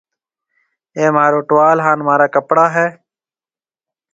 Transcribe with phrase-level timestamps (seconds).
[0.97, 2.87] اَي مهارو ٽوال هانَ مهارا ڪپڙا هيَ۔